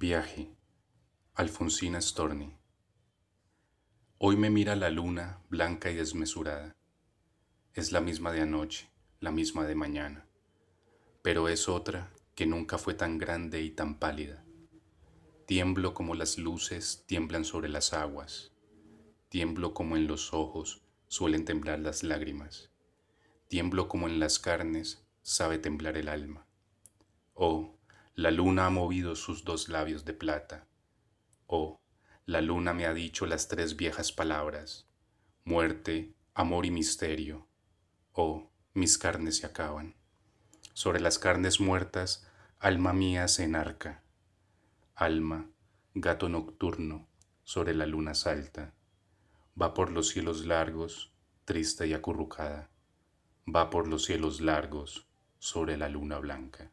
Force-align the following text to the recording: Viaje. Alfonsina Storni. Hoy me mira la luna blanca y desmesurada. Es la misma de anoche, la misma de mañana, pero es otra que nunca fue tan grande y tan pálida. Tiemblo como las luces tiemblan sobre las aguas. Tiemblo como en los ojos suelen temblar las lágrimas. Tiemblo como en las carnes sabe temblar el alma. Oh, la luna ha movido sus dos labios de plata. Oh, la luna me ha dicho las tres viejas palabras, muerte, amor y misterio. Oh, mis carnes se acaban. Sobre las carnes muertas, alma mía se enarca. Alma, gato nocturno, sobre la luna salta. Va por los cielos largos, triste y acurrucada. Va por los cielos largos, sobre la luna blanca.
Viaje. 0.00 0.54
Alfonsina 1.34 2.00
Storni. 2.00 2.56
Hoy 4.18 4.36
me 4.36 4.48
mira 4.48 4.76
la 4.76 4.90
luna 4.90 5.42
blanca 5.48 5.90
y 5.90 5.96
desmesurada. 5.96 6.76
Es 7.74 7.90
la 7.90 8.00
misma 8.00 8.30
de 8.30 8.42
anoche, 8.42 8.88
la 9.18 9.32
misma 9.32 9.66
de 9.66 9.74
mañana, 9.74 10.28
pero 11.20 11.48
es 11.48 11.68
otra 11.68 12.12
que 12.36 12.46
nunca 12.46 12.78
fue 12.78 12.94
tan 12.94 13.18
grande 13.18 13.60
y 13.60 13.72
tan 13.72 13.98
pálida. 13.98 14.44
Tiemblo 15.46 15.94
como 15.94 16.14
las 16.14 16.38
luces 16.38 17.02
tiemblan 17.08 17.44
sobre 17.44 17.68
las 17.68 17.92
aguas. 17.92 18.52
Tiemblo 19.30 19.74
como 19.74 19.96
en 19.96 20.06
los 20.06 20.32
ojos 20.32 20.80
suelen 21.08 21.44
temblar 21.44 21.80
las 21.80 22.04
lágrimas. 22.04 22.70
Tiemblo 23.48 23.88
como 23.88 24.06
en 24.06 24.20
las 24.20 24.38
carnes 24.38 25.04
sabe 25.22 25.58
temblar 25.58 25.96
el 25.96 26.08
alma. 26.08 26.46
Oh, 27.34 27.77
la 28.18 28.32
luna 28.32 28.66
ha 28.66 28.70
movido 28.70 29.14
sus 29.14 29.44
dos 29.44 29.68
labios 29.68 30.04
de 30.04 30.12
plata. 30.12 30.66
Oh, 31.46 31.80
la 32.26 32.40
luna 32.40 32.74
me 32.74 32.84
ha 32.84 32.92
dicho 32.92 33.26
las 33.26 33.46
tres 33.46 33.76
viejas 33.76 34.10
palabras, 34.10 34.88
muerte, 35.44 36.16
amor 36.34 36.66
y 36.66 36.72
misterio. 36.72 37.46
Oh, 38.10 38.50
mis 38.74 38.98
carnes 38.98 39.36
se 39.36 39.46
acaban. 39.46 39.94
Sobre 40.72 40.98
las 40.98 41.20
carnes 41.20 41.60
muertas, 41.60 42.28
alma 42.58 42.92
mía 42.92 43.28
se 43.28 43.44
enarca. 43.44 44.02
Alma, 44.96 45.48
gato 45.94 46.28
nocturno, 46.28 47.08
sobre 47.44 47.72
la 47.72 47.86
luna 47.86 48.14
salta. 48.14 48.74
Va 49.62 49.74
por 49.74 49.92
los 49.92 50.08
cielos 50.08 50.44
largos, 50.44 51.12
triste 51.44 51.86
y 51.86 51.94
acurrucada. 51.94 52.68
Va 53.46 53.70
por 53.70 53.86
los 53.86 54.06
cielos 54.06 54.40
largos, 54.40 55.06
sobre 55.38 55.76
la 55.76 55.88
luna 55.88 56.18
blanca. 56.18 56.72